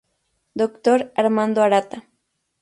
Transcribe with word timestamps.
Dr. 0.61 0.99
Armando 1.15 1.61
Arata. 1.61 1.99